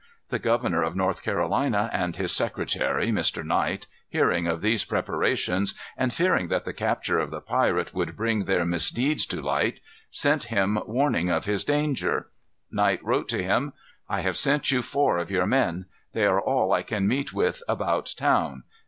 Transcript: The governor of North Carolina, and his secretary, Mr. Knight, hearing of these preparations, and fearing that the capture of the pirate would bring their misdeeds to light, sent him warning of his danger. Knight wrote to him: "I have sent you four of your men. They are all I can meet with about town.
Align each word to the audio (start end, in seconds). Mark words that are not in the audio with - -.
The 0.29 0.39
governor 0.39 0.81
of 0.81 0.95
North 0.95 1.21
Carolina, 1.21 1.87
and 1.93 2.15
his 2.15 2.31
secretary, 2.31 3.11
Mr. 3.11 3.45
Knight, 3.45 3.85
hearing 4.09 4.47
of 4.47 4.61
these 4.61 4.83
preparations, 4.83 5.75
and 5.95 6.11
fearing 6.11 6.47
that 6.47 6.65
the 6.65 6.73
capture 6.73 7.19
of 7.19 7.29
the 7.29 7.39
pirate 7.39 7.93
would 7.93 8.17
bring 8.17 8.45
their 8.45 8.65
misdeeds 8.65 9.27
to 9.27 9.43
light, 9.43 9.79
sent 10.09 10.45
him 10.45 10.79
warning 10.87 11.29
of 11.29 11.45
his 11.45 11.63
danger. 11.63 12.29
Knight 12.71 13.03
wrote 13.05 13.29
to 13.29 13.43
him: 13.43 13.73
"I 14.09 14.21
have 14.21 14.37
sent 14.37 14.71
you 14.71 14.81
four 14.81 15.19
of 15.19 15.29
your 15.29 15.45
men. 15.45 15.85
They 16.13 16.25
are 16.25 16.41
all 16.41 16.71
I 16.73 16.81
can 16.81 17.07
meet 17.07 17.31
with 17.31 17.61
about 17.67 18.11
town. 18.17 18.63